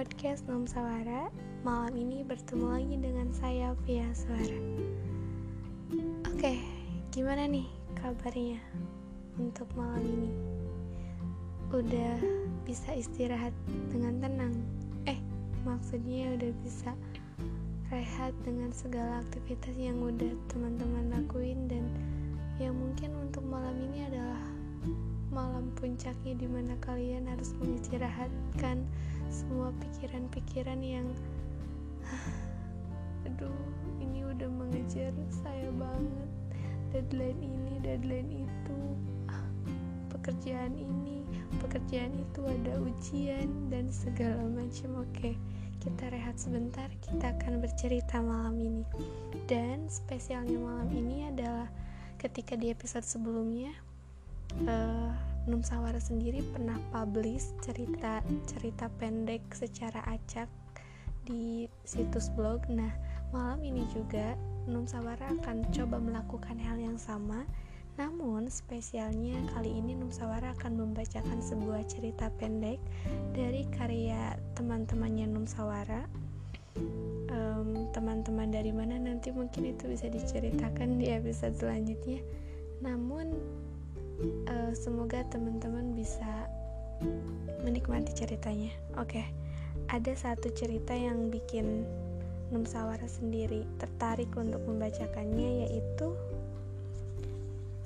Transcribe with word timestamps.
podcast 0.00 0.48
Nom 0.48 0.64
Sawara 0.64 1.28
Malam 1.60 1.92
ini 1.92 2.24
bertemu 2.24 2.72
lagi 2.72 2.96
dengan 3.04 3.28
saya 3.36 3.76
via 3.84 4.08
suara 4.16 4.56
Oke, 6.24 6.56
gimana 7.12 7.44
nih 7.44 7.68
kabarnya 8.00 8.64
untuk 9.36 9.68
malam 9.76 10.00
ini? 10.00 10.32
Udah 11.68 12.16
bisa 12.64 12.96
istirahat 12.96 13.52
dengan 13.92 14.24
tenang? 14.24 14.56
Eh, 15.04 15.20
maksudnya 15.68 16.32
udah 16.32 16.52
bisa 16.64 16.96
rehat 17.92 18.32
dengan 18.40 18.72
segala 18.72 19.20
aktivitas 19.20 19.76
yang 19.76 20.00
udah 20.00 20.32
teman-teman 20.48 21.12
lakuin 21.12 21.68
Dan 21.68 21.84
yang 22.56 22.72
mungkin 22.72 23.12
untuk 23.20 23.44
malam 23.44 23.76
ini 23.92 24.08
adalah 24.08 24.40
malam 25.30 25.70
puncaknya 25.78 26.34
di 26.34 26.46
mana 26.50 26.74
kalian 26.82 27.30
harus 27.30 27.54
mengistirahatkan 27.62 28.82
semua 29.30 29.70
pikiran-pikiran 29.78 30.82
yang 30.82 31.06
aduh 33.26 33.54
ini 34.02 34.26
udah 34.26 34.50
mengejar 34.50 35.14
saya 35.30 35.70
banget. 35.78 36.30
Deadline 36.90 37.38
ini 37.38 37.74
deadline 37.82 38.30
itu. 38.46 38.78
Pekerjaan 40.12 40.74
ini 40.74 41.22
pekerjaan 41.62 42.10
itu 42.18 42.40
ada 42.44 42.74
ujian 42.82 43.48
dan 43.70 43.86
segala 43.94 44.42
macam. 44.50 45.06
Oke 45.06 45.38
kita 45.80 46.12
rehat 46.12 46.36
sebentar 46.36 46.92
kita 47.00 47.32
akan 47.40 47.64
bercerita 47.64 48.20
malam 48.20 48.60
ini. 48.60 48.84
Dan 49.48 49.88
spesialnya 49.88 50.60
malam 50.60 50.92
ini 50.92 51.26
adalah 51.32 51.72
ketika 52.20 52.52
di 52.52 52.68
episode 52.68 53.08
sebelumnya 53.08 53.72
uh, 54.68 55.16
Num 55.48 55.64
Sawara 55.64 55.96
sendiri 55.96 56.44
pernah 56.52 56.76
publish 56.92 57.56
cerita 57.64 58.20
cerita 58.44 58.92
pendek 59.00 59.40
secara 59.56 60.04
acak 60.04 60.50
di 61.24 61.64
situs 61.84 62.28
blog. 62.34 62.64
Nah, 62.68 62.90
malam 63.32 63.64
ini 63.64 63.86
juga 63.94 64.36
Num 64.68 64.84
Sawara 64.84 65.32
akan 65.40 65.64
coba 65.72 65.96
melakukan 65.96 66.60
hal 66.60 66.76
yang 66.76 67.00
sama. 67.00 67.48
Namun 67.96 68.48
spesialnya 68.48 69.40
kali 69.52 69.76
ini 69.76 69.96
Num 69.96 70.12
Sawara 70.12 70.52
akan 70.56 70.76
membacakan 70.76 71.40
sebuah 71.40 71.84
cerita 71.88 72.28
pendek 72.36 72.80
dari 73.36 73.64
karya 73.72 74.36
teman-temannya 74.56 75.26
Num 75.28 75.48
Sawara. 75.48 76.04
Teman-teman 77.90 78.54
dari 78.54 78.70
mana 78.70 78.96
nanti 78.96 79.34
mungkin 79.34 79.74
itu 79.74 79.90
bisa 79.90 80.06
diceritakan 80.06 81.02
di 81.02 81.10
episode 81.10 81.58
selanjutnya. 81.58 82.22
Namun 82.80 83.34
uh, 84.48 84.72
semoga 84.76 85.24
teman-teman 85.28 85.96
bisa 85.96 86.48
menikmati 87.64 88.12
ceritanya 88.12 88.72
oke 89.00 89.08
okay. 89.08 89.26
ada 89.88 90.12
satu 90.12 90.52
cerita 90.52 90.92
yang 90.92 91.32
bikin 91.32 91.84
Num 92.50 92.66
Sawara 92.66 93.06
sendiri 93.06 93.62
tertarik 93.78 94.34
untuk 94.34 94.60
membacakannya 94.66 95.70
yaitu 95.70 96.10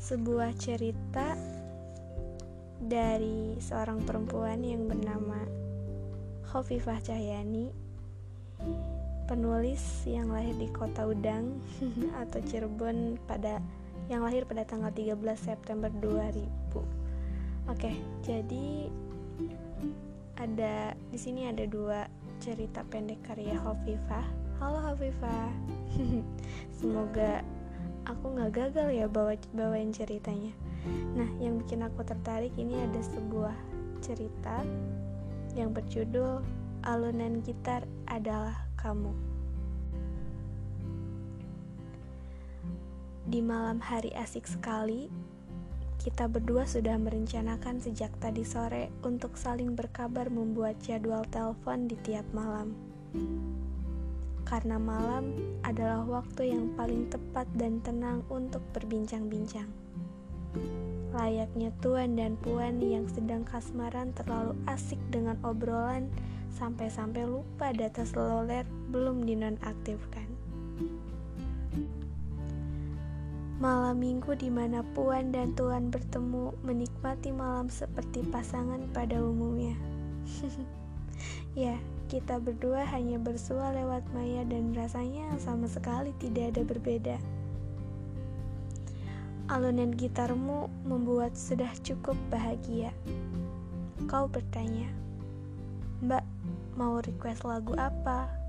sebuah 0.00 0.56
cerita 0.56 1.36
dari 2.84 3.56
seorang 3.60 4.04
perempuan 4.04 4.60
yang 4.60 4.88
bernama 4.88 5.40
Khofifah 6.48 7.00
Cahyani 7.00 7.72
penulis 9.24 10.04
yang 10.04 10.28
lahir 10.32 10.52
di 10.60 10.68
kota 10.68 11.08
Udang 11.08 11.56
atau 12.22 12.40
Cirebon 12.44 13.16
pada 13.24 13.60
yang 14.08 14.20
lahir 14.24 14.44
pada 14.44 14.68
tanggal 14.68 14.92
13 14.92 15.16
September 15.36 15.88
2000. 15.88 16.44
Oke, 17.64 17.96
jadi 18.20 18.92
ada 20.36 20.92
di 21.08 21.18
sini 21.18 21.48
ada 21.48 21.64
dua 21.64 22.04
cerita 22.36 22.84
pendek 22.84 23.24
karya 23.24 23.56
Hafifah. 23.56 24.26
Halo 24.60 24.78
Hafifah. 24.84 25.48
Semoga 26.78 27.40
aku 28.04 28.36
nggak 28.36 28.52
gagal 28.52 28.88
ya 28.92 29.06
bawa 29.08 29.32
bawain 29.56 29.94
ceritanya. 29.94 30.52
Nah, 31.16 31.28
yang 31.40 31.56
bikin 31.56 31.80
aku 31.80 32.04
tertarik 32.04 32.52
ini 32.60 32.76
ada 32.76 33.00
sebuah 33.00 33.56
cerita 34.04 34.60
yang 35.56 35.72
berjudul 35.72 36.44
Alunan 36.84 37.40
Gitar 37.40 37.88
Adalah 38.04 38.68
Kamu. 38.76 39.33
Di 43.24 43.40
malam 43.40 43.80
hari 43.80 44.12
asik 44.12 44.44
sekali, 44.44 45.08
kita 45.96 46.28
berdua 46.28 46.68
sudah 46.68 47.00
merencanakan 47.00 47.80
sejak 47.80 48.12
tadi 48.20 48.44
sore 48.44 48.92
untuk 49.00 49.40
saling 49.40 49.72
berkabar 49.72 50.28
membuat 50.28 50.76
jadwal 50.84 51.24
telepon 51.32 51.88
di 51.88 51.96
tiap 52.04 52.28
malam. 52.36 52.76
Karena 54.44 54.76
malam 54.76 55.32
adalah 55.64 56.04
waktu 56.04 56.52
yang 56.52 56.76
paling 56.76 57.08
tepat 57.08 57.48
dan 57.56 57.80
tenang 57.80 58.20
untuk 58.28 58.60
berbincang-bincang. 58.76 59.72
Layaknya 61.16 61.72
tuan 61.80 62.20
dan 62.20 62.36
puan 62.36 62.76
yang 62.84 63.08
sedang 63.08 63.40
kasmaran 63.48 64.12
terlalu 64.12 64.52
asik 64.68 65.00
dengan 65.08 65.40
obrolan 65.40 66.12
sampai-sampai 66.52 67.24
lupa 67.24 67.72
data 67.72 68.04
seluler 68.04 68.68
belum 68.92 69.24
dinonaktifkan. 69.24 70.23
Malam 73.62 74.02
minggu 74.02 74.34
di 74.34 74.50
mana 74.50 74.82
Puan 74.82 75.30
dan 75.30 75.54
Tuan 75.54 75.86
bertemu 75.86 76.58
menikmati 76.66 77.30
malam 77.30 77.70
seperti 77.70 78.26
pasangan 78.26 78.82
pada 78.90 79.22
umumnya. 79.22 79.78
ya, 81.54 81.78
kita 82.10 82.42
berdua 82.42 82.82
hanya 82.90 83.14
bersua 83.14 83.70
lewat 83.70 84.02
maya 84.10 84.42
dan 84.42 84.74
rasanya 84.74 85.30
sama 85.38 85.70
sekali 85.70 86.10
tidak 86.18 86.50
ada 86.50 86.62
berbeda. 86.66 87.16
Alunan 89.46 89.94
gitarmu 89.94 90.66
membuat 90.82 91.38
sudah 91.38 91.70
cukup 91.86 92.18
bahagia. 92.34 92.90
Kau 94.10 94.26
bertanya, 94.26 94.90
Mbak, 96.02 96.24
mau 96.74 96.98
request 96.98 97.46
lagu 97.46 97.78
apa? 97.78 98.43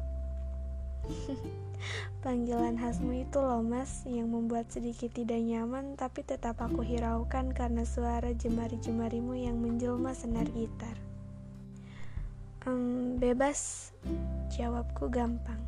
Panggilan 2.26 2.74
khasmu 2.82 3.22
itu 3.22 3.38
loh 3.38 3.62
mas 3.62 4.02
yang 4.10 4.34
membuat 4.34 4.74
sedikit 4.74 5.14
tidak 5.14 5.38
nyaman 5.38 5.94
tapi 5.94 6.26
tetap 6.26 6.58
aku 6.58 6.82
hiraukan 6.82 7.54
karena 7.54 7.86
suara 7.86 8.34
jemari-jemarimu 8.34 9.38
yang 9.38 9.62
menjelma 9.62 10.18
senar 10.18 10.50
gitar. 10.50 10.98
Um, 12.66 13.22
bebas, 13.22 13.94
jawabku 14.50 15.06
gampang. 15.14 15.62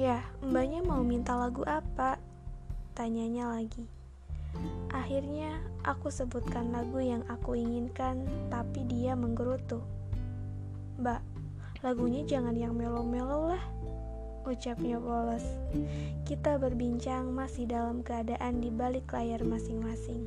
Ya, 0.00 0.24
mbaknya 0.40 0.80
mau 0.80 1.04
minta 1.04 1.36
lagu 1.36 1.68
apa? 1.68 2.16
Tanyanya 2.96 3.52
lagi. 3.52 3.84
Akhirnya 4.88 5.60
aku 5.84 6.08
sebutkan 6.08 6.72
lagu 6.72 6.96
yang 6.96 7.20
aku 7.28 7.60
inginkan 7.60 8.24
tapi 8.48 8.88
dia 8.88 9.12
menggerutu. 9.12 9.84
Mbak, 10.96 11.20
lagunya 11.84 12.24
jangan 12.24 12.56
yang 12.56 12.72
melo-melo 12.72 13.52
lah 13.52 13.75
ucapnya 14.46 15.02
polos. 15.02 15.42
Kita 16.22 16.56
berbincang 16.62 17.34
masih 17.34 17.66
dalam 17.66 18.06
keadaan 18.06 18.62
di 18.62 18.70
balik 18.70 19.10
layar 19.10 19.42
masing-masing. 19.42 20.26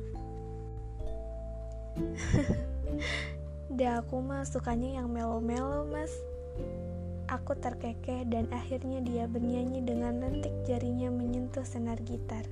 Dah 3.78 4.02
aku 4.02 4.18
mah 4.22 4.42
sukanya 4.46 5.02
yang 5.02 5.10
melo-melo 5.10 5.86
mas 5.86 6.10
Aku 7.30 7.54
terkekeh 7.54 8.26
dan 8.26 8.50
akhirnya 8.50 8.98
dia 9.02 9.24
bernyanyi 9.30 9.86
dengan 9.86 10.18
lentik 10.18 10.52
jarinya 10.66 11.06
menyentuh 11.10 11.62
senar 11.62 11.98
gitar 12.02 12.42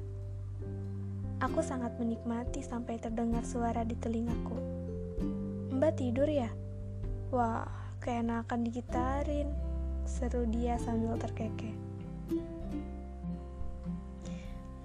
Aku 1.42 1.62
sangat 1.62 1.94
menikmati 1.98 2.62
sampai 2.62 2.98
terdengar 3.02 3.42
suara 3.42 3.82
di 3.82 3.98
telingaku 3.98 4.58
Mbak 5.74 5.92
tidur 5.98 6.26
ya? 6.30 6.50
Wah, 7.30 7.66
keenakan 8.02 8.66
digitarin 8.66 9.50
seru 10.08 10.48
dia 10.48 10.80
sambil 10.80 11.20
terkekeh. 11.20 11.76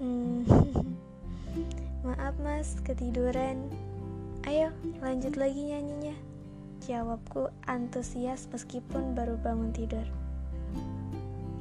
Hmm, 0.03 0.43
maaf 2.07 2.35
mas, 2.43 2.75
ketiduran. 2.83 3.71
Ayo, 4.43 4.75
lanjut 4.99 5.39
lagi 5.39 5.71
nyanyinya. 5.71 6.11
Jawabku 6.83 7.47
antusias 7.63 8.51
meskipun 8.51 9.15
baru 9.15 9.39
bangun 9.39 9.71
tidur. 9.71 10.03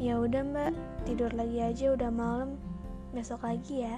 Ya 0.03 0.19
udah 0.19 0.43
mbak, 0.43 0.75
tidur 1.07 1.31
lagi 1.31 1.63
aja 1.63 1.95
udah 1.95 2.11
malam. 2.11 2.59
Besok 3.15 3.47
lagi 3.47 3.87
ya. 3.87 3.97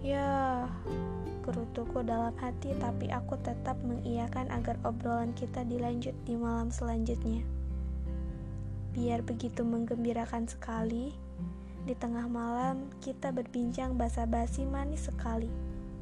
Ya, 0.00 0.64
kerutuku 1.44 2.00
dalam 2.00 2.32
hati 2.40 2.72
tapi 2.80 3.12
aku 3.12 3.36
tetap 3.44 3.76
mengiyakan 3.84 4.48
agar 4.48 4.80
obrolan 4.88 5.36
kita 5.36 5.60
dilanjut 5.68 6.16
di 6.24 6.34
malam 6.40 6.72
selanjutnya 6.72 7.44
biar 8.92 9.24
begitu 9.24 9.64
menggembirakan 9.64 10.48
sekali. 10.48 11.16
Di 11.82 11.98
tengah 11.98 12.30
malam, 12.30 12.86
kita 13.02 13.34
berbincang 13.34 13.98
basa-basi 13.98 14.62
manis 14.62 15.10
sekali. 15.10 15.50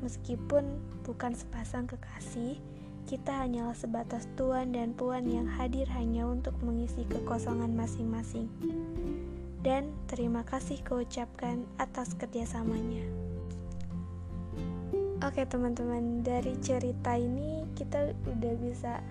Meskipun 0.04 0.76
bukan 1.06 1.32
sepasang 1.32 1.88
kekasih, 1.88 2.60
kita 3.08 3.42
hanyalah 3.42 3.74
sebatas 3.74 4.28
tuan 4.36 4.76
dan 4.76 4.92
puan 4.92 5.24
yang 5.24 5.48
hadir 5.48 5.88
hanya 5.96 6.28
untuk 6.28 6.54
mengisi 6.60 7.08
kekosongan 7.08 7.72
masing-masing. 7.72 8.46
Dan 9.60 9.92
terima 10.08 10.44
kasih 10.44 10.80
keucapkan 10.84 11.64
atas 11.76 12.16
kerjasamanya. 12.16 13.04
Oke 15.20 15.44
teman-teman, 15.44 16.24
dari 16.24 16.56
cerita 16.64 17.12
ini 17.12 17.68
kita 17.76 18.16
udah 18.24 18.54
bisa 18.56 19.04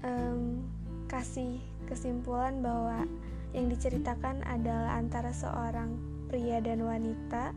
um, 0.00 0.64
kasih 1.08 1.58
kesimpulan 1.88 2.60
bahwa 2.60 3.08
yang 3.56 3.72
diceritakan 3.72 4.44
adalah 4.44 5.00
antara 5.00 5.32
seorang 5.32 5.96
pria 6.28 6.60
dan 6.60 6.84
wanita 6.84 7.56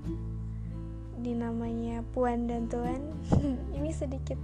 dinamanya 1.21 2.01
Puan 2.15 2.49
dan 2.49 2.65
Tuan. 2.71 3.13
ini 3.77 3.91
sedikit 3.93 4.39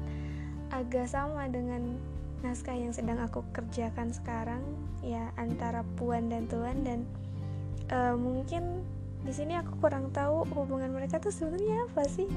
agak 0.70 1.08
sama 1.08 1.48
dengan 1.48 1.98
naskah 2.46 2.76
yang 2.78 2.94
sedang 2.94 3.18
aku 3.18 3.42
kerjakan 3.50 4.14
sekarang 4.14 4.62
ya 5.02 5.34
antara 5.42 5.82
Puan 5.98 6.30
dan 6.30 6.46
Tuan 6.46 6.86
dan 6.86 7.08
uh, 7.90 8.14
mungkin 8.14 8.86
di 9.26 9.34
sini 9.34 9.58
aku 9.58 9.82
kurang 9.82 10.14
tahu 10.14 10.46
hubungan 10.54 10.94
mereka 10.94 11.18
tuh 11.18 11.34
sebenarnya 11.34 11.90
apa 11.90 12.06
sih 12.06 12.30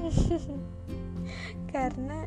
karena 1.73 2.25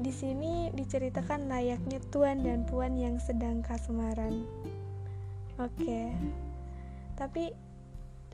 di 0.00 0.08
sini 0.08 0.72
diceritakan 0.72 1.52
layaknya 1.52 2.00
tuan 2.08 2.40
dan 2.40 2.64
puan 2.64 2.96
yang 2.96 3.20
sedang 3.20 3.60
kasmaran. 3.60 4.48
Oke. 5.60 5.76
Okay. 5.84 6.08
tapi 7.20 7.52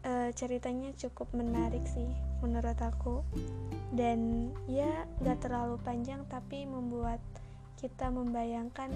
uh, 0.06 0.30
ceritanya 0.30 0.94
cukup 0.94 1.26
menarik 1.34 1.82
sih 1.90 2.06
menurut 2.38 2.78
aku. 2.78 3.26
Dan 3.90 4.50
ya 4.70 5.10
gak 5.26 5.42
terlalu 5.42 5.82
panjang 5.82 6.22
tapi 6.30 6.70
membuat 6.70 7.18
kita 7.82 8.14
membayangkan 8.14 8.94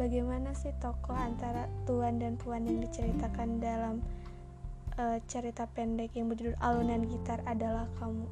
bagaimana 0.00 0.56
sih 0.56 0.72
tokoh 0.80 1.14
antara 1.14 1.68
tuan 1.84 2.16
dan 2.16 2.40
puan 2.40 2.64
yang 2.64 2.80
diceritakan 2.80 3.60
dalam 3.60 4.00
uh, 4.96 5.20
cerita 5.28 5.68
pendek 5.76 6.16
yang 6.16 6.32
berjudul 6.32 6.56
alunan 6.64 7.04
gitar 7.04 7.44
adalah 7.44 7.84
kamu. 8.00 8.24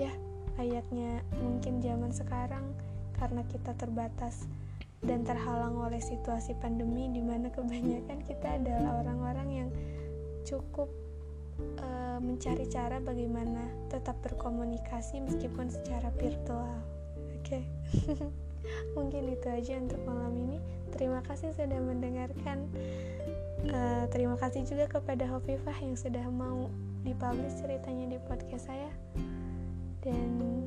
Ya 0.00 0.12
layaknya 0.56 1.20
mungkin 1.36 1.84
zaman 1.84 2.10
sekarang 2.10 2.64
karena 3.16 3.42
kita 3.48 3.72
terbatas 3.76 4.46
dan 5.04 5.22
terhalang 5.22 5.76
oleh 5.76 6.00
situasi 6.00 6.56
pandemi 6.56 7.12
di 7.12 7.20
mana 7.20 7.52
kebanyakan 7.52 8.24
kita 8.24 8.58
adalah 8.58 9.04
orang-orang 9.04 9.48
yang 9.52 9.68
cukup 10.46 10.88
uh, 11.82 12.18
mencari 12.22 12.64
cara 12.68 13.02
bagaimana 13.02 13.68
tetap 13.92 14.16
berkomunikasi 14.24 15.20
meskipun 15.20 15.68
secara 15.68 16.08
virtual. 16.16 16.80
Oke. 17.40 17.60
Okay. 17.60 17.64
Mungkin 18.98 19.30
itu 19.30 19.46
aja 19.46 19.78
untuk 19.78 20.00
malam 20.02 20.34
ini. 20.34 20.58
Terima 20.90 21.22
kasih 21.22 21.54
sudah 21.54 21.78
mendengarkan. 21.78 22.66
Uh, 23.66 24.04
terima 24.10 24.38
kasih 24.38 24.62
juga 24.66 24.86
kepada 24.90 25.26
Hovifah 25.26 25.76
yang 25.82 25.94
sudah 25.98 26.22
mau 26.30 26.70
dipublish 27.06 27.62
ceritanya 27.62 28.16
di 28.16 28.18
podcast 28.26 28.66
saya. 28.66 28.90
Dan 30.02 30.65